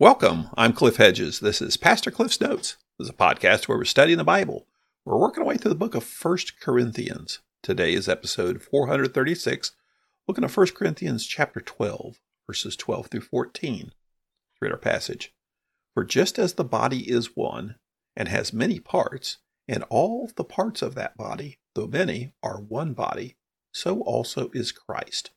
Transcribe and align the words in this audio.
Welcome. 0.00 0.50
I'm 0.56 0.74
Cliff 0.74 0.98
Hedges. 0.98 1.40
This 1.40 1.60
is 1.60 1.76
Pastor 1.76 2.12
Cliff's 2.12 2.40
Notes. 2.40 2.76
This 3.00 3.06
is 3.06 3.10
a 3.10 3.16
podcast 3.16 3.66
where 3.66 3.76
we're 3.76 3.84
studying 3.84 4.18
the 4.18 4.22
Bible. 4.22 4.68
We're 5.04 5.18
working 5.18 5.42
our 5.42 5.48
way 5.48 5.56
through 5.56 5.70
the 5.70 5.74
book 5.74 5.96
of 5.96 6.04
First 6.04 6.60
Corinthians. 6.60 7.40
Today 7.64 7.94
is 7.94 8.08
episode 8.08 8.62
436, 8.62 9.72
looking 10.28 10.44
at 10.44 10.56
1 10.56 10.66
Corinthians 10.68 11.26
chapter 11.26 11.60
12, 11.60 12.20
verses 12.46 12.76
12 12.76 13.08
through 13.08 13.22
14. 13.22 13.86
Let's 13.86 13.92
read 14.60 14.70
our 14.70 14.78
passage. 14.78 15.34
For 15.94 16.04
just 16.04 16.38
as 16.38 16.54
the 16.54 16.62
body 16.62 17.10
is 17.10 17.34
one 17.34 17.74
and 18.14 18.28
has 18.28 18.52
many 18.52 18.78
parts, 18.78 19.38
and 19.66 19.82
all 19.90 20.30
the 20.36 20.44
parts 20.44 20.80
of 20.80 20.94
that 20.94 21.16
body, 21.16 21.58
though 21.74 21.88
many, 21.88 22.34
are 22.40 22.60
one 22.60 22.92
body, 22.92 23.34
so 23.72 24.00
also 24.02 24.48
is 24.54 24.70
Christ. 24.70 25.32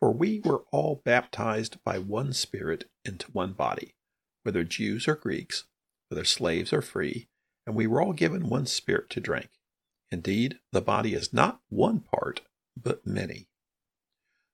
For 0.00 0.10
we 0.10 0.40
were 0.40 0.64
all 0.72 1.02
baptized 1.04 1.76
by 1.84 1.98
one 1.98 2.32
Spirit 2.32 2.88
into 3.04 3.30
one 3.32 3.52
body, 3.52 3.94
whether 4.42 4.64
Jews 4.64 5.06
or 5.06 5.14
Greeks, 5.14 5.64
whether 6.08 6.24
slaves 6.24 6.72
or 6.72 6.80
free, 6.80 7.28
and 7.66 7.76
we 7.76 7.86
were 7.86 8.00
all 8.00 8.14
given 8.14 8.48
one 8.48 8.64
Spirit 8.64 9.10
to 9.10 9.20
drink. 9.20 9.50
Indeed, 10.10 10.58
the 10.72 10.80
body 10.80 11.12
is 11.12 11.34
not 11.34 11.60
one 11.68 12.00
part, 12.00 12.40
but 12.74 13.06
many. 13.06 13.48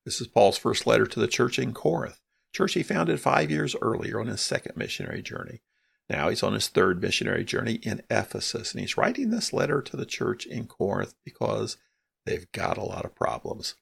This 0.04 0.20
is 0.20 0.26
Paul's 0.26 0.58
first 0.58 0.86
letter 0.86 1.06
to 1.06 1.20
the 1.20 1.28
church 1.28 1.58
in 1.58 1.72
Corinth, 1.72 2.20
church 2.52 2.74
he 2.74 2.82
founded 2.82 3.20
five 3.20 3.50
years 3.50 3.76
earlier 3.80 4.20
on 4.20 4.26
his 4.26 4.40
second 4.40 4.76
missionary 4.76 5.22
journey. 5.22 5.62
Now 6.10 6.28
he's 6.28 6.42
on 6.42 6.54
his 6.54 6.68
third 6.68 7.00
missionary 7.00 7.44
journey 7.44 7.74
in 7.82 8.02
Ephesus, 8.10 8.72
and 8.72 8.80
he's 8.80 8.96
writing 8.96 9.30
this 9.30 9.52
letter 9.52 9.80
to 9.82 9.96
the 9.96 10.06
church 10.06 10.44
in 10.44 10.66
Corinth 10.66 11.14
because 11.24 11.76
they've 12.24 12.50
got 12.52 12.78
a 12.78 12.84
lot 12.84 13.04
of 13.04 13.14
problems. 13.14 13.76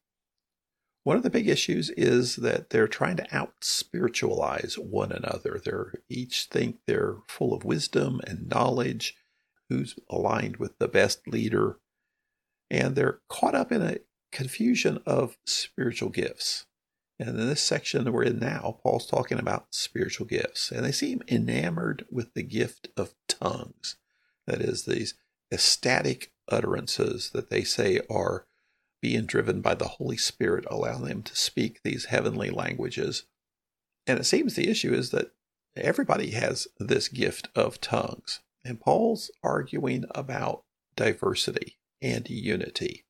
One 1.05 1.19
of 1.19 1.23
the 1.23 1.31
big 1.31 1.49
issues 1.49 1.91
is 1.91 2.37
that 2.37 2.71
they're 2.71 2.89
trying 2.89 3.19
to 3.19 3.37
out 3.37 3.53
spiritualize 3.61 4.79
one 4.79 5.13
another. 5.13 5.61
They're 5.63 5.93
each 6.09 6.45
think 6.51 6.79
they're 6.87 7.17
full 7.29 7.53
of 7.53 7.63
wisdom 7.63 8.21
and 8.27 8.49
knowledge, 8.49 9.15
who's 9.69 9.97
aligned 10.11 10.57
with 10.57 10.79
the 10.79 10.89
best 10.89 11.29
leader, 11.29 11.79
and 12.71 12.97
they're 12.97 13.21
caught 13.29 13.55
up 13.55 13.71
in 13.71 13.83
a 13.83 13.99
confusion 14.33 15.01
of 15.07 15.37
spiritual 15.47 16.09
gifts. 16.09 16.65
And 17.19 17.29
in 17.29 17.37
this 17.37 17.63
section 17.63 18.05
that 18.05 18.13
we're 18.13 18.25
in 18.25 18.39
now, 18.39 18.79
Paul's 18.83 19.07
talking 19.07 19.39
about 19.39 19.75
spiritual 19.75 20.27
gifts, 20.27 20.73
and 20.73 20.85
they 20.85 20.93
seem 20.93 21.23
enamored 21.29 22.07
with 22.11 22.33
the 22.35 22.43
gift 22.43 22.89
of 22.97 23.15
tongues. 23.29 23.97
That 24.47 24.61
is, 24.61 24.85
these 24.85 25.15
ecstatic 25.53 26.33
utterances 26.49 27.31
that 27.35 27.51
they 27.51 27.63
say 27.63 28.01
are 28.11 28.47
being 29.05 29.27
driven 29.27 29.61
by 29.61 29.75
the 29.75 29.85
Holy 29.85 30.17
Spirit, 30.17 30.65
allowing 30.71 31.05
them 31.05 31.23
to 31.23 31.37
speak 31.37 31.83
these 31.83 32.07
heavenly 32.07 32.49
languages. 32.49 33.25
And 34.07 34.19
it 34.19 34.25
seems 34.25 34.55
the 34.55 34.71
issue 34.71 34.95
is 34.95 35.11
that 35.11 35.33
everybody 35.77 36.31
has 36.31 36.69
this 36.79 37.09
gift 37.09 37.49
of 37.55 37.83
tongues. 37.83 38.41
And 38.65 38.81
Paul's 38.81 39.31
arguing 39.43 40.07
about 40.15 40.65
diversity 40.97 41.77
and 42.01 42.31
unity. 42.31 43.05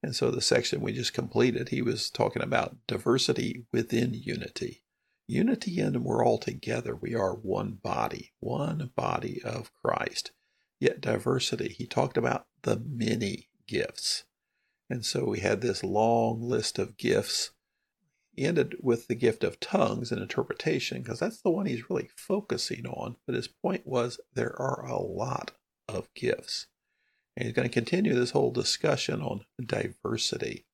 And 0.00 0.14
so 0.14 0.30
the 0.30 0.40
section 0.40 0.80
we 0.80 0.92
just 0.92 1.12
completed, 1.12 1.70
he 1.70 1.82
was 1.82 2.08
talking 2.08 2.42
about 2.42 2.76
diversity 2.86 3.64
within 3.72 4.14
unity. 4.14 4.84
Unity 5.26 5.80
and 5.80 6.04
we're 6.04 6.24
all 6.24 6.38
together. 6.38 6.94
We 6.94 7.16
are 7.16 7.34
one 7.34 7.80
body, 7.82 8.30
one 8.38 8.92
body 8.94 9.42
of 9.44 9.72
Christ. 9.74 10.30
Yet 10.78 11.00
diversity, 11.00 11.70
he 11.70 11.88
talked 11.88 12.16
about 12.16 12.46
the 12.62 12.80
many 12.88 13.48
gifts. 13.66 14.22
And 14.92 15.06
so 15.06 15.24
we 15.24 15.40
had 15.40 15.62
this 15.62 15.82
long 15.82 16.42
list 16.42 16.78
of 16.78 16.98
gifts. 16.98 17.52
He 18.30 18.44
ended 18.44 18.76
with 18.82 19.08
the 19.08 19.14
gift 19.14 19.42
of 19.42 19.58
tongues 19.58 20.12
and 20.12 20.20
interpretation 20.20 21.00
because 21.00 21.18
that's 21.18 21.40
the 21.40 21.50
one 21.50 21.64
he's 21.64 21.88
really 21.88 22.10
focusing 22.14 22.84
on. 22.84 23.16
But 23.26 23.34
his 23.34 23.48
point 23.48 23.86
was 23.86 24.20
there 24.34 24.54
are 24.60 24.84
a 24.84 25.00
lot 25.00 25.52
of 25.88 26.12
gifts. 26.12 26.66
And 27.34 27.46
he's 27.46 27.54
going 27.54 27.66
to 27.66 27.72
continue 27.72 28.12
this 28.12 28.32
whole 28.32 28.50
discussion 28.50 29.22
on 29.22 29.46
diversity. 29.64 30.66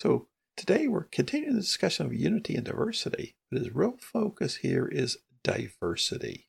So 0.00 0.26
today 0.56 0.88
we're 0.88 1.04
continuing 1.04 1.54
the 1.54 1.60
discussion 1.60 2.04
of 2.04 2.12
unity 2.12 2.56
and 2.56 2.64
diversity, 2.64 3.36
but 3.48 3.60
his 3.60 3.72
real 3.72 3.96
focus 4.00 4.56
here 4.56 4.88
is 4.88 5.18
diversity. 5.44 6.48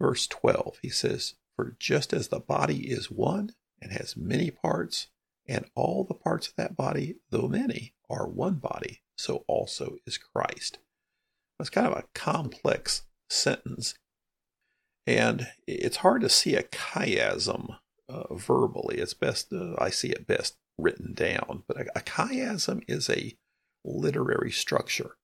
Verse 0.00 0.26
12, 0.26 0.78
he 0.80 0.88
says, 0.88 1.34
For 1.54 1.76
just 1.78 2.14
as 2.14 2.28
the 2.28 2.40
body 2.40 2.90
is 2.90 3.10
one 3.10 3.52
and 3.82 3.92
has 3.92 4.16
many 4.16 4.50
parts, 4.50 5.08
and 5.50 5.66
all 5.74 6.04
the 6.04 6.14
parts 6.14 6.46
of 6.46 6.54
that 6.56 6.76
body, 6.76 7.16
though 7.30 7.48
many, 7.48 7.92
are 8.08 8.28
one 8.28 8.54
body, 8.54 9.02
so 9.18 9.44
also 9.48 9.96
is 10.06 10.16
Christ. 10.16 10.78
It's 11.58 11.68
kind 11.68 11.88
of 11.88 11.92
a 11.92 12.04
complex 12.14 13.02
sentence, 13.28 13.94
and 15.06 15.48
it's 15.66 15.98
hard 15.98 16.22
to 16.22 16.28
see 16.28 16.54
a 16.54 16.62
chiasm 16.62 17.78
uh, 18.08 18.32
verbally. 18.34 18.98
It's 18.98 19.12
best, 19.12 19.52
uh, 19.52 19.74
I 19.76 19.90
see 19.90 20.10
it 20.10 20.26
best 20.26 20.56
written 20.78 21.14
down, 21.14 21.64
but 21.66 21.78
a, 21.78 21.98
a 21.98 22.00
chiasm 22.00 22.82
is 22.86 23.10
a 23.10 23.36
literary 23.84 24.52
structure. 24.52 25.16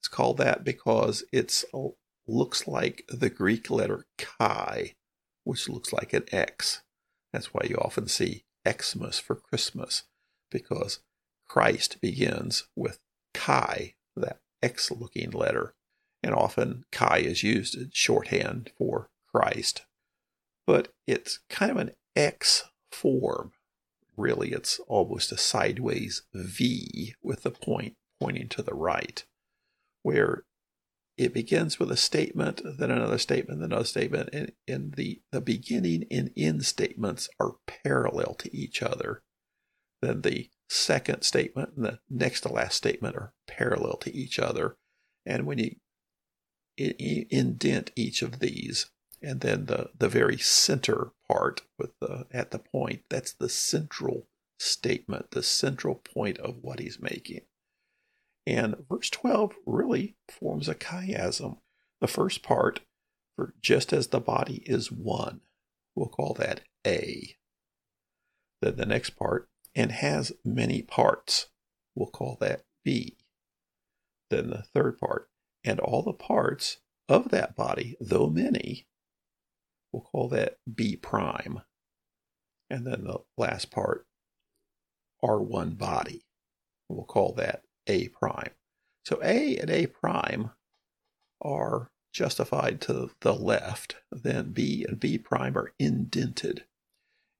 It's 0.00 0.08
called 0.08 0.38
that 0.38 0.64
because 0.64 1.22
it 1.32 1.64
looks 2.26 2.66
like 2.66 3.04
the 3.08 3.30
Greek 3.30 3.70
letter 3.70 4.06
chi, 4.16 4.94
which 5.44 5.68
looks 5.68 5.92
like 5.92 6.14
an 6.14 6.24
X. 6.32 6.82
That's 7.32 7.52
why 7.52 7.66
you 7.68 7.76
often 7.76 8.08
see 8.08 8.45
Xmas 8.66 9.18
for 9.18 9.36
Christmas, 9.36 10.04
because 10.50 11.00
Christ 11.48 12.00
begins 12.00 12.64
with 12.74 12.98
Chi, 13.34 13.94
that 14.16 14.40
X 14.62 14.90
looking 14.90 15.30
letter, 15.30 15.74
and 16.22 16.34
often 16.34 16.84
Chi 16.90 17.18
is 17.18 17.42
used 17.42 17.76
in 17.76 17.90
shorthand 17.92 18.70
for 18.76 19.10
Christ. 19.32 19.82
But 20.66 20.88
it's 21.06 21.40
kind 21.48 21.70
of 21.70 21.76
an 21.76 21.92
X 22.16 22.64
form. 22.90 23.52
Really, 24.16 24.52
it's 24.52 24.80
almost 24.88 25.30
a 25.30 25.36
sideways 25.36 26.22
V 26.34 27.14
with 27.22 27.42
the 27.42 27.50
point 27.50 27.94
pointing 28.18 28.48
to 28.48 28.62
the 28.62 28.74
right, 28.74 29.24
where 30.02 30.44
it 31.16 31.32
begins 31.32 31.78
with 31.78 31.90
a 31.90 31.96
statement, 31.96 32.60
then 32.78 32.90
another 32.90 33.18
statement, 33.18 33.60
then 33.60 33.72
another 33.72 33.86
statement, 33.86 34.28
and, 34.32 34.52
and 34.68 34.94
the, 34.94 35.22
the 35.32 35.40
beginning 35.40 36.04
and 36.10 36.30
end 36.36 36.64
statements 36.64 37.28
are 37.40 37.54
parallel 37.66 38.34
to 38.34 38.54
each 38.54 38.82
other. 38.82 39.22
Then 40.02 40.20
the 40.20 40.50
second 40.68 41.22
statement 41.22 41.70
and 41.76 41.84
the 41.84 42.00
next 42.10 42.42
to 42.42 42.52
last 42.52 42.76
statement 42.76 43.16
are 43.16 43.32
parallel 43.46 43.96
to 43.98 44.14
each 44.14 44.38
other. 44.38 44.76
And 45.24 45.46
when 45.46 45.58
you 45.58 45.76
indent 46.76 47.92
each 47.96 48.20
of 48.20 48.40
these, 48.40 48.90
and 49.22 49.40
then 49.40 49.66
the, 49.66 49.90
the 49.98 50.08
very 50.08 50.36
center 50.36 51.12
part 51.28 51.62
with 51.78 51.98
the 52.00 52.26
at 52.30 52.50
the 52.50 52.58
point, 52.58 53.02
that's 53.08 53.32
the 53.32 53.48
central 53.48 54.28
statement, 54.58 55.30
the 55.30 55.42
central 55.42 55.94
point 55.94 56.38
of 56.38 56.56
what 56.60 56.78
he's 56.78 57.00
making. 57.00 57.40
And 58.46 58.76
verse 58.88 59.10
12 59.10 59.54
really 59.66 60.16
forms 60.28 60.68
a 60.68 60.74
chiasm. 60.74 61.58
The 62.00 62.06
first 62.06 62.42
part, 62.42 62.80
for 63.34 63.54
just 63.60 63.92
as 63.92 64.08
the 64.08 64.20
body 64.20 64.62
is 64.66 64.92
one, 64.92 65.40
we'll 65.94 66.08
call 66.08 66.34
that 66.34 66.60
A. 66.86 67.36
Then 68.62 68.76
the 68.76 68.86
next 68.86 69.10
part, 69.10 69.48
and 69.74 69.92
has 69.92 70.32
many 70.44 70.82
parts, 70.82 71.48
we'll 71.94 72.08
call 72.08 72.38
that 72.40 72.62
B. 72.84 73.16
Then 74.30 74.50
the 74.50 74.62
third 74.62 74.98
part, 74.98 75.28
and 75.64 75.80
all 75.80 76.02
the 76.02 76.12
parts 76.12 76.78
of 77.08 77.30
that 77.30 77.56
body, 77.56 77.96
though 78.00 78.28
many, 78.28 78.86
we'll 79.92 80.02
call 80.02 80.28
that 80.28 80.58
B 80.72 80.96
prime. 80.96 81.62
And 82.70 82.86
then 82.86 83.04
the 83.04 83.18
last 83.36 83.70
part, 83.70 84.06
are 85.22 85.42
one 85.42 85.70
body. 85.70 86.26
We'll 86.88 87.04
call 87.04 87.32
that 87.34 87.62
a 87.86 88.08
prime. 88.08 88.50
So 89.04 89.20
A 89.22 89.56
and 89.58 89.70
A 89.70 89.86
prime 89.86 90.50
are 91.40 91.90
justified 92.12 92.80
to 92.82 93.10
the 93.20 93.34
left, 93.34 93.96
then 94.10 94.52
B 94.52 94.84
and 94.88 94.98
B 94.98 95.18
prime 95.18 95.56
are 95.56 95.72
indented. 95.78 96.64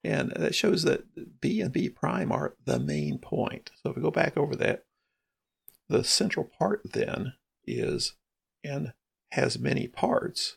And 0.04 0.30
that 0.36 0.54
shows 0.54 0.82
that 0.84 1.40
B 1.40 1.60
and 1.60 1.72
B 1.72 1.88
prime 1.88 2.30
are 2.30 2.54
the 2.64 2.78
main 2.78 3.18
point. 3.18 3.70
So 3.82 3.90
if 3.90 3.96
we 3.96 4.02
go 4.02 4.10
back 4.10 4.36
over 4.36 4.54
that, 4.56 4.84
the 5.88 6.04
central 6.04 6.44
part 6.44 6.82
then 6.92 7.34
is 7.64 8.14
and 8.62 8.92
has 9.32 9.58
many 9.58 9.88
parts, 9.88 10.56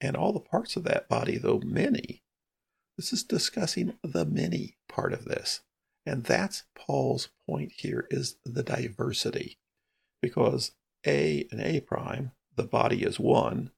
and 0.00 0.16
all 0.16 0.32
the 0.32 0.40
parts 0.40 0.76
of 0.76 0.84
that 0.84 1.08
body, 1.08 1.38
though 1.38 1.60
many, 1.64 2.22
this 2.96 3.12
is 3.12 3.24
discussing 3.24 3.94
the 4.02 4.24
many 4.24 4.76
part 4.88 5.12
of 5.12 5.24
this. 5.24 5.60
And 6.06 6.24
that's 6.24 6.64
Paul's 6.74 7.28
point 7.46 7.72
here 7.76 8.06
is 8.10 8.36
the 8.44 8.62
diversity. 8.62 9.58
Because 10.20 10.72
A 11.06 11.46
and 11.50 11.60
A 11.60 11.80
prime, 11.80 12.32
the 12.56 12.64
body 12.64 13.02
is 13.02 13.18
one, 13.18 13.70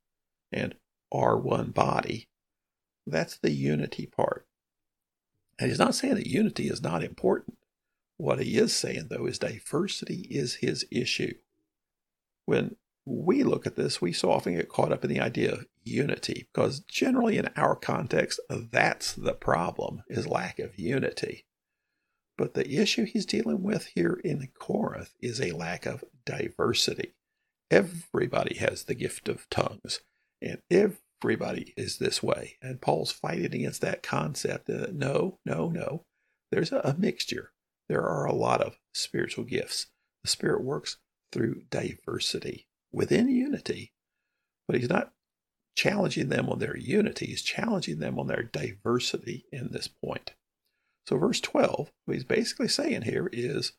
and 0.53 0.75
are 1.13 1.39
one 1.39 1.71
body. 1.71 2.29
That's 3.07 3.37
the 3.37 3.53
unity 3.53 4.07
part. 4.07 4.47
And 5.59 5.71
he's 5.71 5.79
not 5.79 5.95
saying 5.95 6.15
that 6.17 6.27
unity 6.27 6.69
is 6.69 6.83
not 6.83 7.03
important. 7.03 7.59
What 8.19 8.41
he 8.41 8.57
is 8.57 8.75
saying, 8.75 9.09
though, 9.11 9.27
is 9.27 9.39
diversity 9.39 10.27
is 10.31 10.57
his 10.57 10.87
issue. 10.91 11.35
When 12.45 12.77
we 13.05 13.43
look 13.45 13.67
at 13.67 13.77
this, 13.77 14.01
we 14.01 14.13
so 14.13 14.33
often 14.33 14.57
get 14.57 14.69
caught 14.69 14.93
up 14.93 15.05
in 15.05 15.11
the 15.11 15.21
idea 15.21 15.53
of 15.53 15.67
unity 15.85 16.49
because 16.53 16.81
generally 16.81 17.39
in 17.39 17.49
our 17.57 17.77
context, 17.77 18.41
that's 18.51 19.13
the 19.13 19.35
problem 19.35 20.03
is 20.09 20.27
lack 20.27 20.59
of 20.59 20.79
unity. 20.79 21.45
But 22.39 22.55
the 22.55 22.77
issue 22.77 23.05
he's 23.05 23.27
dealing 23.27 23.63
with 23.63 23.87
here 23.95 24.21
in 24.23 24.49
Corinth 24.59 25.15
is 25.21 25.41
a 25.41 25.53
lack 25.53 25.87
of 25.87 26.05
diversity. 26.25 27.15
Everybody 27.71 28.57
has 28.59 28.85
the 28.85 28.95
gift 28.95 29.29
of 29.29 29.49
tongues, 29.49 30.01
and 30.43 30.61
everybody 30.71 31.73
is 31.77 31.99
this 31.99 32.23
way. 32.23 32.57
And 32.61 32.81
Paul's 32.81 33.11
fighting 33.11 33.55
against 33.55 33.81
that 33.81 34.03
concept 34.03 34.67
that 34.67 34.95
no, 34.95 35.39
no, 35.45 35.71
no, 35.71 36.05
there's 36.53 36.73
a, 36.73 36.95
mixture. 36.99 37.53
There 37.89 38.03
are 38.03 38.27
a 38.27 38.35
lot 38.35 38.61
of 38.61 38.79
spiritual 38.95 39.45
gifts. 39.45 39.87
The 40.23 40.31
Spirit 40.31 40.63
works 40.63 40.99
through 41.33 41.63
diversity 41.71 42.69
within 42.93 43.29
unity, 43.29 43.93
but 44.69 44.79
he's 44.79 44.89
not 44.89 45.13
challenging 45.77 46.29
them 46.29 46.49
on 46.49 46.59
their 46.59 46.77
unity, 46.77 47.27
he's 47.27 47.43
challenging 47.43 47.99
them 47.99 48.19
on 48.19 48.27
their 48.27 48.43
diversity 48.43 49.47
in 49.53 49.73
this 49.73 49.89
point. 49.89 50.35
So, 51.07 51.17
verse 51.19 51.41
12, 51.41 51.93
what 52.05 52.15
he's 52.15 52.25
basically 52.25 52.69
saying 52.69 53.03
here 53.03 53.31
is 53.33 53.73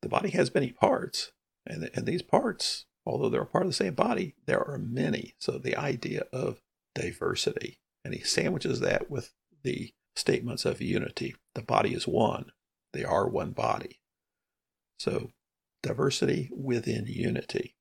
the 0.00 0.08
body 0.08 0.30
has 0.30 0.54
many 0.54 0.72
parts, 0.72 1.32
and, 1.66 1.90
and 1.94 2.06
these 2.06 2.22
parts, 2.22 2.86
although 3.04 3.28
they're 3.28 3.42
a 3.42 3.46
part 3.46 3.64
of 3.64 3.70
the 3.70 3.74
same 3.74 3.94
body, 3.94 4.34
there 4.46 4.66
are 4.66 4.78
many. 4.78 5.34
So, 5.38 5.58
the 5.58 5.76
idea 5.76 6.24
of 6.32 6.62
diversity, 6.94 7.78
and 8.04 8.14
he 8.14 8.22
sandwiches 8.22 8.80
that 8.80 9.10
with 9.10 9.32
the 9.62 9.92
statements 10.16 10.64
of 10.64 10.80
unity. 10.80 11.34
The 11.54 11.62
body 11.62 11.92
is 11.92 12.08
one, 12.08 12.52
they 12.92 13.04
are 13.04 13.28
one 13.28 13.50
body. 13.50 14.00
So, 14.98 15.32
diversity 15.82 16.50
within 16.56 17.06
unity. 17.06 17.74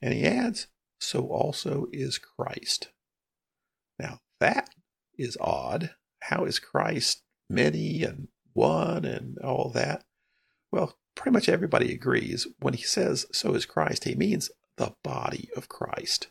And 0.00 0.12
he 0.12 0.24
adds, 0.24 0.66
so 1.00 1.28
also 1.28 1.86
is 1.92 2.18
Christ. 2.18 2.88
Now, 4.00 4.18
that 4.40 4.70
is 5.16 5.36
odd. 5.40 5.90
How 6.22 6.44
is 6.44 6.58
Christ 6.58 7.22
many 7.52 8.02
and 8.02 8.28
one 8.52 9.04
and 9.04 9.38
all 9.38 9.70
that? 9.74 10.04
Well, 10.70 10.96
pretty 11.14 11.32
much 11.32 11.48
everybody 11.48 11.92
agrees. 11.92 12.46
When 12.58 12.74
he 12.74 12.82
says, 12.82 13.26
so 13.32 13.54
is 13.54 13.66
Christ, 13.66 14.04
he 14.04 14.14
means 14.14 14.50
the 14.76 14.94
body 15.02 15.48
of 15.56 15.68
Christ. 15.68 16.28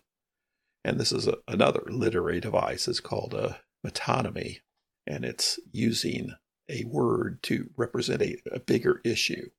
And 0.84 1.00
this 1.00 1.12
is 1.12 1.28
a, 1.28 1.38
another 1.48 1.84
literary 1.88 2.40
device. 2.40 2.88
It's 2.88 3.00
called 3.00 3.34
a 3.34 3.60
metonymy, 3.86 4.60
and 5.06 5.24
it's 5.24 5.60
using 5.72 6.34
a 6.68 6.84
word 6.86 7.44
to 7.44 7.70
represent 7.78 8.22
a, 8.22 8.38
a 8.52 8.60
bigger 8.60 9.02
issue, 9.04 9.50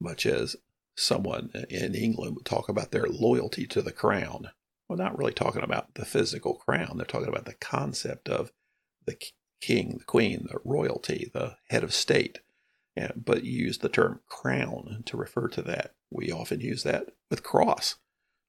much 0.00 0.26
as 0.26 0.56
someone 0.96 1.50
in 1.70 1.94
England 1.94 2.34
would 2.34 2.44
talk 2.44 2.68
about 2.68 2.90
their 2.90 3.06
loyalty 3.06 3.66
to 3.66 3.82
the 3.82 3.92
crown. 3.92 4.50
Well, 4.88 4.98
not 4.98 5.16
really 5.16 5.32
talking 5.32 5.62
about 5.62 5.94
the 5.94 6.04
physical 6.04 6.54
crown. 6.54 6.96
They're 6.96 7.06
talking 7.06 7.28
about 7.28 7.46
the 7.46 7.54
concept 7.54 8.28
of 8.28 8.52
the 9.06 9.16
king, 9.62 9.96
the 9.98 10.04
queen, 10.04 10.46
the 10.50 10.58
royalty, 10.64 11.30
the 11.32 11.56
head 11.70 11.82
of 11.82 11.94
state. 11.94 12.40
But 13.16 13.44
you 13.44 13.52
use 13.52 13.78
the 13.78 13.88
term 13.88 14.20
crown 14.28 15.02
to 15.06 15.16
refer 15.16 15.48
to 15.48 15.62
that. 15.62 15.94
We 16.10 16.30
often 16.30 16.60
use 16.60 16.82
that 16.82 17.06
with 17.30 17.42
cross, 17.42 17.96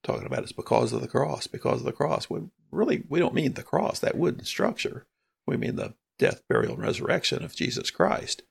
talking 0.02 0.26
about 0.26 0.42
it's 0.42 0.52
because 0.52 0.92
of 0.92 1.00
the 1.00 1.08
cross, 1.08 1.46
because 1.46 1.80
of 1.80 1.86
the 1.86 1.92
cross. 1.92 2.28
We 2.28 2.40
really 2.70 3.04
we 3.08 3.20
don't 3.20 3.34
mean 3.34 3.54
the 3.54 3.62
cross, 3.62 4.00
that 4.00 4.18
wooden 4.18 4.44
structure. 4.44 5.06
We 5.46 5.56
mean 5.56 5.76
the 5.76 5.94
death, 6.18 6.42
burial, 6.48 6.74
and 6.74 6.82
resurrection 6.82 7.42
of 7.42 7.56
Jesus 7.56 7.90
Christ. 7.90 8.42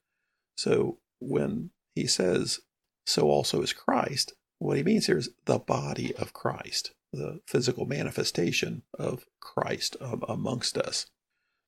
So 0.55 0.97
when 1.19 1.69
he 1.93 2.07
says 2.07 2.59
so 3.05 3.29
also 3.29 3.61
is 3.61 3.73
Christ. 3.73 4.33
What 4.59 4.77
he 4.77 4.83
means 4.83 5.07
here 5.07 5.17
is 5.17 5.29
the 5.45 5.59
body 5.59 6.15
of 6.15 6.33
Christ, 6.33 6.93
the 7.11 7.41
physical 7.45 7.85
manifestation 7.85 8.83
of 8.97 9.25
Christ 9.41 9.97
um, 9.99 10.23
amongst 10.27 10.77
us. 10.77 11.07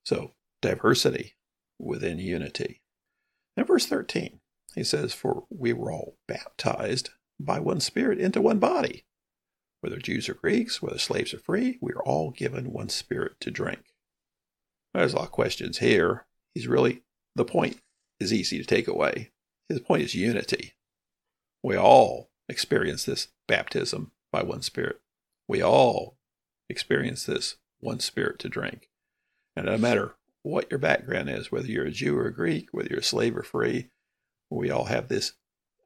So, 0.06 0.32
diversity 0.62 1.36
within 1.80 2.20
unity. 2.20 2.82
In 3.58 3.66
verse 3.66 3.86
13, 3.86 4.40
he 4.76 4.84
says, 4.84 5.14
For 5.14 5.46
we 5.50 5.74
were 5.74 5.92
all 5.92 6.18
baptized 6.28 7.12
by 7.40 7.60
one 7.60 7.80
Spirit 7.80 8.20
into 8.20 8.42
one 8.42 8.60
body. 8.60 9.06
Whether 9.82 9.98
Jews 9.98 10.28
or 10.30 10.34
Greeks, 10.34 10.82
whether 10.82 10.98
slaves 10.98 11.34
or 11.34 11.40
free, 11.40 11.78
we 11.82 11.94
are 11.94 12.04
all 12.04 12.32
given 12.32 12.74
one 12.74 12.90
Spirit 12.90 13.40
to 13.42 13.52
drink. 13.52 13.94
There's 14.94 15.14
a 15.14 15.18
lot 15.18 15.26
of 15.26 15.32
questions 15.32 15.80
here. 15.80 16.26
He's 16.54 16.68
really, 16.68 17.04
the 17.36 17.46
point 17.46 17.80
is 18.20 18.34
easy 18.34 18.58
to 18.58 18.66
take 18.66 18.88
away. 18.88 19.32
His 19.70 19.80
point 19.80 20.04
is 20.04 20.16
unity. 20.16 20.74
We 21.62 21.78
all 21.78 22.30
experience 22.48 23.04
this 23.04 23.28
baptism 23.48 24.12
by 24.32 24.44
one 24.44 24.62
Spirit. 24.62 25.02
We 25.48 25.62
all 25.62 26.18
experience 26.70 27.26
this 27.26 27.58
one 27.80 28.00
Spirit 28.00 28.40
to 28.40 28.50
drink. 28.50 28.90
And 29.56 29.66
no 29.66 29.78
matter 29.78 30.16
what 30.46 30.70
your 30.70 30.78
background 30.78 31.30
is, 31.30 31.52
whether 31.52 31.66
you're 31.66 31.88
a 31.88 31.92
Jew 31.92 32.16
or 32.18 32.28
a 32.28 32.34
Greek, 32.34 32.68
whether 32.72 32.90
you're 32.90 33.00
a 33.00 33.04
slave 33.04 33.36
or 33.36 33.42
free, 33.42 33.90
we 34.52 34.70
all 34.70 34.86
have 34.86 35.08
this 35.08 35.34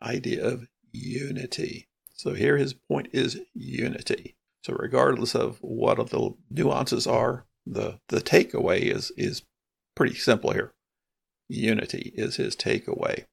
idea 0.01 0.45
of 0.45 0.67
unity. 0.91 1.87
So 2.13 2.33
here 2.33 2.57
his 2.57 2.73
point 2.73 3.07
is 3.13 3.39
unity. 3.53 4.35
So 4.63 4.73
regardless 4.73 5.33
of 5.33 5.59
what 5.61 5.95
the 6.09 6.33
nuances 6.49 7.07
are, 7.07 7.45
the, 7.65 7.99
the 8.09 8.19
takeaway 8.19 8.81
is 8.81 9.11
is 9.15 9.43
pretty 9.95 10.15
simple 10.15 10.51
here. 10.51 10.73
Unity 11.47 12.11
is 12.15 12.35
his 12.35 12.55
takeaway. 12.55 13.25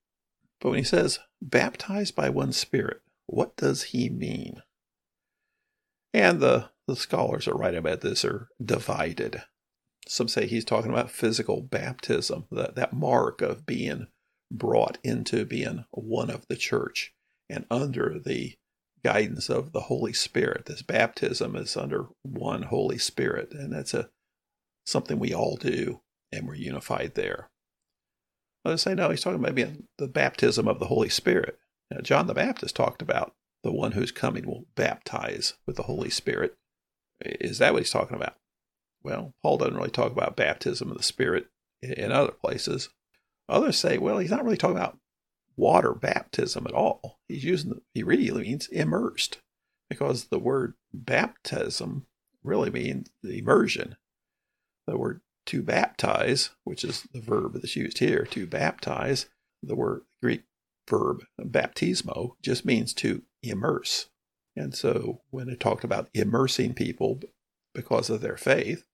But 0.60 0.70
when 0.70 0.78
he 0.78 0.84
says 0.84 1.18
baptized 1.42 2.14
by 2.14 2.28
one 2.28 2.52
Spirit, 2.52 3.00
what 3.26 3.56
does 3.56 3.84
he 3.84 4.08
mean? 4.08 4.62
And 6.14 6.40
the, 6.40 6.70
the 6.86 6.94
scholars 6.94 7.48
are 7.48 7.56
writing 7.56 7.78
about 7.78 8.02
this 8.02 8.24
are 8.24 8.48
divided. 8.64 9.42
Some 10.08 10.28
say 10.28 10.46
he's 10.46 10.64
talking 10.64 10.90
about 10.90 11.10
physical 11.10 11.60
baptism, 11.62 12.44
that, 12.50 12.76
that 12.76 12.92
mark 12.92 13.42
of 13.42 13.66
being 13.66 14.06
brought 14.52 14.98
into 15.02 15.44
being 15.44 15.84
one 15.90 16.30
of 16.30 16.46
the 16.48 16.56
church 16.56 17.12
and 17.50 17.66
under 17.70 18.18
the 18.18 18.54
guidance 19.04 19.48
of 19.48 19.72
the 19.72 19.82
Holy 19.82 20.12
Spirit. 20.12 20.66
This 20.66 20.82
baptism 20.82 21.56
is 21.56 21.76
under 21.76 22.06
one 22.22 22.62
Holy 22.62 22.98
Spirit, 22.98 23.52
and 23.52 23.72
that's 23.72 23.94
a 23.94 24.08
something 24.84 25.18
we 25.18 25.34
all 25.34 25.56
do, 25.56 26.00
and 26.30 26.46
we're 26.46 26.54
unified 26.54 27.14
there. 27.14 27.48
Others 28.64 28.82
say, 28.82 28.94
no, 28.94 29.10
he's 29.10 29.20
talking 29.20 29.40
about 29.40 29.54
being 29.54 29.84
the 29.98 30.08
baptism 30.08 30.68
of 30.68 30.78
the 30.78 30.86
Holy 30.86 31.08
Spirit. 31.08 31.58
Now, 31.90 32.00
John 32.00 32.26
the 32.26 32.34
Baptist 32.34 32.74
talked 32.74 33.02
about 33.02 33.32
the 33.62 33.72
one 33.72 33.92
who's 33.92 34.12
coming 34.12 34.46
will 34.46 34.64
baptize 34.74 35.54
with 35.66 35.76
the 35.76 35.84
Holy 35.84 36.10
Spirit. 36.10 36.54
Is 37.20 37.58
that 37.58 37.72
what 37.72 37.82
he's 37.82 37.90
talking 37.90 38.16
about? 38.16 38.34
Well, 39.06 39.34
Paul 39.40 39.58
doesn't 39.58 39.76
really 39.76 39.90
talk 39.90 40.10
about 40.10 40.34
baptism 40.34 40.90
of 40.90 40.96
the 40.96 41.02
Spirit 41.04 41.46
in 41.80 42.10
other 42.10 42.32
places. 42.32 42.88
Others 43.48 43.78
say, 43.78 43.98
well, 43.98 44.18
he's 44.18 44.32
not 44.32 44.44
really 44.44 44.56
talking 44.56 44.76
about 44.76 44.98
water 45.56 45.94
baptism 45.94 46.66
at 46.66 46.74
all. 46.74 47.20
He's 47.28 47.44
using, 47.44 47.70
the, 47.70 47.82
he 47.94 48.02
really 48.02 48.32
means 48.32 48.66
immersed 48.66 49.38
because 49.88 50.24
the 50.24 50.40
word 50.40 50.74
baptism 50.92 52.06
really 52.42 52.68
means 52.68 53.08
immersion. 53.22 53.94
The 54.88 54.98
word 54.98 55.20
to 55.46 55.62
baptize, 55.62 56.50
which 56.64 56.82
is 56.82 57.02
the 57.12 57.20
verb 57.20 57.52
that's 57.54 57.76
used 57.76 57.98
here, 57.98 58.26
to 58.32 58.44
baptize, 58.44 59.26
the 59.62 59.76
word 59.76 60.02
Greek 60.20 60.42
verb 60.90 61.22
baptismo 61.40 62.32
just 62.42 62.64
means 62.64 62.92
to 62.94 63.22
immerse. 63.40 64.08
And 64.56 64.74
so 64.74 65.20
when 65.30 65.48
it 65.48 65.60
talked 65.60 65.84
about 65.84 66.08
immersing 66.12 66.74
people 66.74 67.20
because 67.72 68.10
of 68.10 68.20
their 68.20 68.36
faith, 68.36 68.84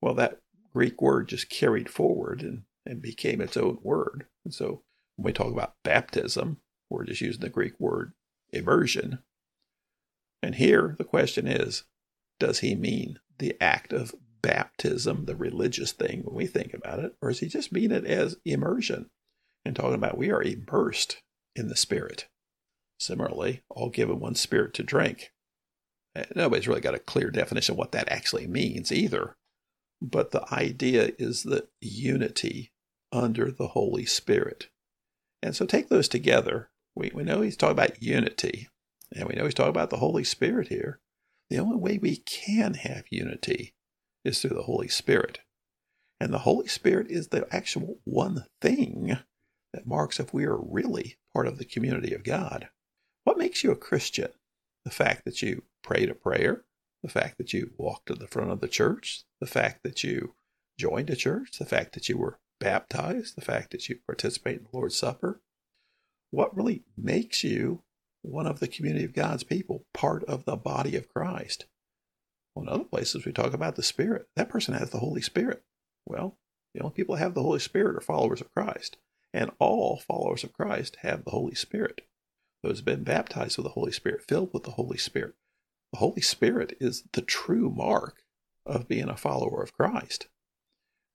well, 0.00 0.14
that 0.14 0.38
Greek 0.72 1.00
word 1.02 1.28
just 1.28 1.50
carried 1.50 1.88
forward 1.88 2.42
and, 2.42 2.62
and 2.86 3.02
became 3.02 3.40
its 3.40 3.56
own 3.56 3.78
word. 3.82 4.26
And 4.44 4.54
so 4.54 4.82
when 5.16 5.26
we 5.26 5.32
talk 5.32 5.52
about 5.52 5.74
baptism, 5.84 6.58
we're 6.88 7.04
just 7.04 7.20
using 7.20 7.40
the 7.40 7.48
Greek 7.48 7.78
word 7.78 8.12
immersion. 8.52 9.20
And 10.42 10.54
here 10.56 10.94
the 10.96 11.04
question 11.04 11.46
is 11.46 11.84
does 12.38 12.60
he 12.60 12.74
mean 12.74 13.18
the 13.38 13.56
act 13.60 13.92
of 13.92 14.14
baptism, 14.42 15.26
the 15.26 15.36
religious 15.36 15.92
thing, 15.92 16.22
when 16.24 16.34
we 16.34 16.46
think 16.46 16.72
about 16.72 16.98
it, 16.98 17.14
or 17.20 17.28
does 17.28 17.40
he 17.40 17.48
just 17.48 17.72
mean 17.72 17.92
it 17.92 18.06
as 18.06 18.36
immersion 18.44 19.10
and 19.64 19.76
talking 19.76 19.94
about 19.94 20.16
we 20.16 20.30
are 20.30 20.42
immersed 20.42 21.18
in 21.54 21.68
the 21.68 21.76
Spirit? 21.76 22.28
Similarly, 22.98 23.62
all 23.68 23.90
given 23.90 24.20
one 24.20 24.34
Spirit 24.34 24.74
to 24.74 24.82
drink. 24.82 25.32
Eh, 26.14 26.24
nobody's 26.34 26.66
really 26.66 26.80
got 26.80 26.94
a 26.94 26.98
clear 26.98 27.30
definition 27.30 27.74
of 27.74 27.78
what 27.78 27.92
that 27.92 28.10
actually 28.10 28.46
means 28.46 28.90
either. 28.90 29.36
But 30.02 30.30
the 30.30 30.52
idea 30.52 31.12
is 31.18 31.42
the 31.42 31.68
unity 31.80 32.72
under 33.12 33.50
the 33.50 33.68
Holy 33.68 34.06
Spirit. 34.06 34.68
And 35.42 35.54
so 35.54 35.66
take 35.66 35.88
those 35.88 36.08
together. 36.08 36.70
We, 36.94 37.10
we 37.14 37.22
know 37.22 37.40
he's 37.40 37.56
talking 37.56 37.72
about 37.72 38.02
unity, 38.02 38.68
and 39.14 39.28
we 39.28 39.34
know 39.34 39.44
he's 39.44 39.54
talking 39.54 39.70
about 39.70 39.90
the 39.90 39.98
Holy 39.98 40.24
Spirit 40.24 40.68
here. 40.68 41.00
The 41.48 41.58
only 41.58 41.76
way 41.76 41.98
we 41.98 42.16
can 42.16 42.74
have 42.74 43.04
unity 43.10 43.74
is 44.24 44.40
through 44.40 44.56
the 44.56 44.62
Holy 44.62 44.88
Spirit. 44.88 45.40
And 46.20 46.32
the 46.32 46.38
Holy 46.40 46.68
Spirit 46.68 47.10
is 47.10 47.28
the 47.28 47.46
actual 47.50 47.98
one 48.04 48.46
thing 48.60 49.18
that 49.72 49.86
marks 49.86 50.20
if 50.20 50.34
we 50.34 50.44
are 50.44 50.58
really 50.58 51.16
part 51.32 51.46
of 51.46 51.58
the 51.58 51.64
community 51.64 52.14
of 52.14 52.24
God. 52.24 52.68
What 53.24 53.38
makes 53.38 53.64
you 53.64 53.70
a 53.70 53.76
Christian? 53.76 54.28
the 54.84 54.90
fact 54.90 55.24
that 55.24 55.42
you 55.42 55.62
prayed 55.82 56.10
a 56.10 56.14
prayer, 56.14 56.64
the 57.02 57.08
fact 57.08 57.38
that 57.38 57.52
you 57.52 57.72
walked 57.76 58.06
to 58.06 58.14
the 58.14 58.26
front 58.26 58.50
of 58.50 58.60
the 58.60 58.68
church, 58.68 59.24
the 59.40 59.46
fact 59.46 59.82
that 59.84 60.04
you 60.04 60.34
joined 60.78 61.10
a 61.10 61.16
church, 61.16 61.58
the 61.58 61.66
fact 61.66 61.94
that 61.94 62.08
you 62.08 62.18
were 62.18 62.38
baptized, 62.58 63.36
the 63.36 63.42
fact 63.42 63.70
that 63.70 63.88
you 63.88 63.98
participate 64.06 64.58
in 64.58 64.64
the 64.64 64.76
Lord's 64.76 64.96
Supper. 64.96 65.40
What 66.30 66.56
really 66.56 66.84
makes 66.96 67.42
you 67.42 67.82
one 68.22 68.46
of 68.46 68.60
the 68.60 68.68
community 68.68 69.04
of 69.04 69.14
God's 69.14 69.42
people, 69.42 69.86
part 69.94 70.22
of 70.24 70.44
the 70.44 70.56
body 70.56 70.94
of 70.96 71.08
Christ? 71.08 71.66
Well, 72.54 72.64
in 72.64 72.68
other 72.68 72.84
places, 72.84 73.24
we 73.24 73.32
talk 73.32 73.54
about 73.54 73.76
the 73.76 73.82
Spirit. 73.82 74.28
That 74.36 74.48
person 74.48 74.74
has 74.74 74.90
the 74.90 74.98
Holy 74.98 75.22
Spirit. 75.22 75.62
Well, 76.06 76.38
the 76.74 76.82
only 76.82 76.94
people 76.94 77.14
that 77.14 77.22
have 77.22 77.34
the 77.34 77.42
Holy 77.42 77.58
Spirit 77.58 77.96
are 77.96 78.00
followers 78.00 78.40
of 78.40 78.52
Christ. 78.52 78.96
And 79.32 79.50
all 79.58 79.98
followers 79.98 80.44
of 80.44 80.52
Christ 80.52 80.98
have 81.02 81.24
the 81.24 81.30
Holy 81.30 81.54
Spirit. 81.54 82.02
Those 82.62 82.78
have 82.78 82.84
been 82.84 83.04
baptized 83.04 83.56
with 83.56 83.64
the 83.64 83.72
Holy 83.72 83.92
Spirit, 83.92 84.22
filled 84.26 84.52
with 84.52 84.64
the 84.64 84.72
Holy 84.72 84.98
Spirit. 84.98 85.34
The 85.92 85.98
Holy 85.98 86.20
Spirit 86.20 86.76
is 86.80 87.04
the 87.12 87.22
true 87.22 87.70
mark 87.70 88.22
of 88.64 88.88
being 88.88 89.08
a 89.08 89.16
follower 89.16 89.62
of 89.62 89.76
Christ. 89.76 90.28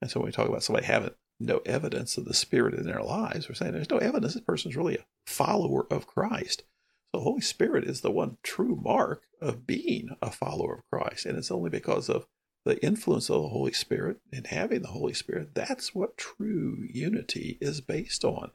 And 0.01 0.11
so 0.11 0.19
when 0.19 0.27
we 0.27 0.31
talk 0.31 0.49
about 0.49 0.63
somebody 0.63 0.85
having 0.85 1.11
no 1.39 1.61
evidence 1.65 2.17
of 2.17 2.25
the 2.25 2.33
Spirit 2.33 2.73
in 2.73 2.85
their 2.85 3.01
lives, 3.01 3.47
we're 3.47 3.55
saying 3.55 3.73
there's 3.73 3.89
no 3.89 3.97
evidence 3.97 4.33
this 4.33 4.43
person 4.43 4.71
is 4.71 4.77
really 4.77 4.97
a 4.97 5.05
follower 5.25 5.87
of 5.91 6.07
Christ. 6.07 6.63
So 7.11 7.19
the 7.19 7.23
Holy 7.23 7.41
Spirit 7.41 7.85
is 7.85 8.01
the 8.01 8.11
one 8.11 8.37
true 8.43 8.79
mark 8.81 9.23
of 9.41 9.65
being 9.65 10.09
a 10.21 10.31
follower 10.31 10.75
of 10.75 10.89
Christ. 10.91 11.25
And 11.25 11.37
it's 11.37 11.51
only 11.51 11.69
because 11.69 12.09
of 12.09 12.27
the 12.65 12.83
influence 12.83 13.29
of 13.29 13.43
the 13.43 13.49
Holy 13.49 13.71
Spirit 13.71 14.17
and 14.33 14.47
having 14.47 14.81
the 14.81 14.89
Holy 14.89 15.13
Spirit, 15.13 15.53
that's 15.53 15.93
what 15.93 16.17
true 16.17 16.85
unity 16.91 17.57
is 17.61 17.79
based 17.79 18.25
on. 18.25 18.51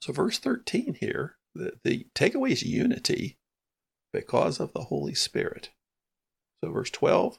So, 0.00 0.12
verse 0.12 0.38
13 0.38 0.98
here, 1.00 1.36
the, 1.54 1.72
the 1.82 2.06
takeaway 2.14 2.50
is 2.50 2.62
unity 2.62 3.38
because 4.14 4.60
of 4.60 4.72
the 4.72 4.84
Holy 4.84 5.12
Spirit. 5.14 5.70
So, 6.62 6.70
verse 6.70 6.90
12, 6.90 7.38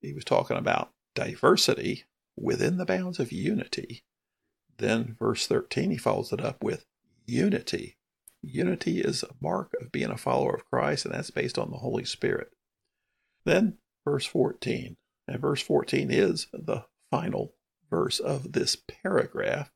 he 0.00 0.14
was 0.14 0.24
talking 0.24 0.56
about 0.56 0.92
diversity 1.14 2.04
within 2.36 2.78
the 2.78 2.86
bounds 2.86 3.18
of 3.18 3.32
unity. 3.32 4.04
Then, 4.78 5.16
verse 5.18 5.46
13, 5.46 5.90
he 5.90 5.96
follows 5.98 6.32
it 6.32 6.40
up 6.40 6.62
with 6.62 6.86
unity. 7.26 7.96
Unity 8.42 9.00
is 9.00 9.22
a 9.22 9.34
mark 9.40 9.72
of 9.80 9.90
being 9.90 10.10
a 10.10 10.16
follower 10.16 10.54
of 10.54 10.70
Christ, 10.70 11.04
and 11.04 11.14
that's 11.14 11.30
based 11.30 11.58
on 11.58 11.70
the 11.70 11.78
Holy 11.78 12.04
Spirit. 12.04 12.50
Then, 13.44 13.78
verse 14.04 14.24
14, 14.24 14.96
and 15.26 15.40
verse 15.40 15.62
14 15.62 16.10
is 16.10 16.46
the 16.52 16.84
final 17.10 17.54
verse 17.90 18.20
of 18.20 18.52
this 18.52 18.76
paragraph 18.76 19.70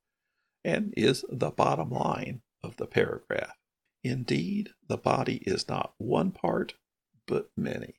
and 0.64 0.94
is 0.96 1.24
the 1.28 1.50
bottom 1.50 1.90
line 1.90 2.42
of 2.62 2.76
the 2.76 2.86
paragraph. 2.86 3.57
Indeed, 4.04 4.70
the 4.88 4.96
body 4.96 5.42
is 5.46 5.68
not 5.68 5.94
one 5.98 6.30
part, 6.30 6.74
but 7.26 7.50
many. 7.56 7.94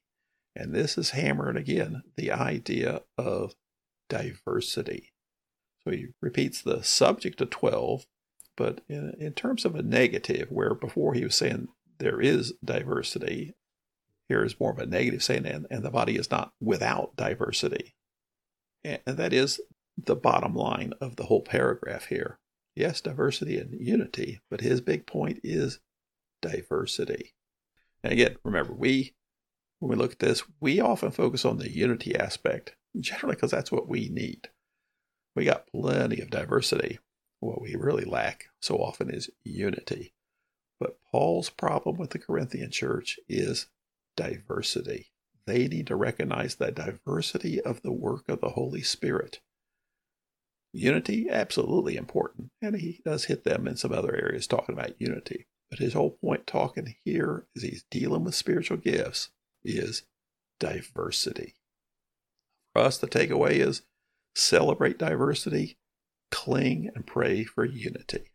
And 0.56 0.74
this 0.74 0.98
is 0.98 1.12
hammering 1.12 1.58
again 1.58 2.04
the 2.16 2.32
idea 2.32 3.02
of 3.18 3.54
diversity. 4.10 5.14
So 5.84 5.92
he 5.92 6.08
repeats 6.22 6.62
the 6.62 6.84
subject 6.84 7.40
of 7.42 7.50
12, 7.50 8.06
but 8.58 8.82
in, 8.90 9.16
in 9.20 9.34
terms 9.34 9.66
of 9.66 9.76
a 9.76 9.82
negative, 9.82 10.50
where 10.50 10.74
before 10.74 11.14
he 11.14 11.24
was 11.24 11.36
saying 11.36 11.70
there 12.00 12.20
is 12.20 12.54
diversity, 12.64 13.54
here 14.28 14.44
is 14.44 14.60
more 14.60 14.72
of 14.72 14.80
a 14.80 14.86
negative 14.86 15.24
saying, 15.24 15.46
and, 15.46 15.66
and 15.70 15.84
the 15.84 15.90
body 15.90 16.16
is 16.16 16.30
not 16.30 16.52
without 16.60 17.16
diversity. 17.16 17.96
And, 18.84 19.00
and 19.06 19.18
that 19.18 19.34
is 19.34 19.62
the 19.98 20.16
bottom 20.16 20.54
line 20.54 20.94
of 21.02 21.16
the 21.16 21.26
whole 21.26 21.42
paragraph 21.42 22.06
here. 22.06 22.40
Yes, 22.76 23.02
diversity 23.02 23.58
and 23.58 23.74
unity, 23.80 24.40
but 24.50 24.62
his 24.62 24.82
big 24.82 25.06
point 25.06 25.40
is 25.44 25.80
diversity. 26.42 27.34
And 28.04 28.14
again, 28.14 28.38
remember, 28.44 28.74
we, 28.74 29.14
when 29.80 29.92
we 29.92 29.96
look 29.96 30.14
at 30.14 30.20
this, 30.20 30.44
we 30.60 30.80
often 30.80 31.12
focus 31.12 31.46
on 31.46 31.58
the 31.58 31.72
unity 31.72 32.16
aspect, 32.16 32.76
generally 33.00 33.36
because 33.36 33.52
that's 33.52 33.72
what 33.72 33.88
we 33.88 34.10
need. 34.10 34.50
We 35.36 35.46
got 35.46 35.68
plenty 35.68 36.22
of 36.22 36.30
diversity. 36.30 37.00
What 37.40 37.62
we 37.62 37.76
really 37.76 38.06
lack 38.06 38.48
so 38.62 38.78
often 38.78 39.10
is 39.10 39.30
unity. 39.44 40.14
But 40.80 40.98
Paul's 41.12 41.50
problem 41.50 41.98
with 41.98 42.12
the 42.12 42.20
Corinthian 42.20 42.72
church 42.72 43.20
is 43.28 43.68
diversity. 44.16 45.12
They 45.46 45.68
need 45.68 45.88
to 45.88 45.96
recognize 45.96 46.56
the 46.56 46.72
diversity 46.72 47.60
of 47.62 47.82
the 47.82 47.92
work 47.92 48.30
of 48.30 48.42
the 48.42 48.50
Holy 48.50 48.82
Spirit. 48.82 49.40
Unity, 50.74 51.28
absolutely 51.30 51.96
important. 51.96 52.52
And 52.62 52.76
he 52.76 53.02
does 53.04 53.26
hit 53.26 53.44
them 53.44 53.68
in 53.68 53.76
some 53.76 53.92
other 53.92 54.16
areas 54.16 54.46
talking 54.46 54.74
about 54.74 55.02
unity. 55.02 55.48
But 55.70 55.80
his 55.80 55.94
whole 55.94 56.12
point 56.12 56.48
talking 56.48 56.96
here 57.04 57.46
is 57.56 57.64
he's 57.64 57.86
dealing 57.92 58.24
with 58.24 58.36
spiritual 58.36 58.78
gifts 58.78 59.30
is 59.64 60.04
diversity. 60.60 61.56
For 62.74 62.82
us, 62.82 62.98
the 62.98 63.08
takeaway 63.08 63.54
is 63.54 63.84
celebrate 64.36 64.98
diversity, 64.98 65.78
cling 66.32 66.90
and 66.96 67.06
pray 67.06 67.44
for 67.44 67.66
unity. 67.66 68.32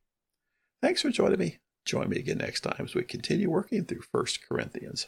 Thanks 0.83 1.03
for 1.03 1.11
joining 1.11 1.39
me. 1.39 1.59
Join 1.85 2.09
me 2.09 2.19
again 2.19 2.39
next 2.39 2.61
time 2.61 2.81
as 2.85 2.95
we 2.95 3.03
continue 3.03 3.51
working 3.51 3.85
through 3.85 4.03
1 4.11 4.27
Corinthians. 4.49 5.07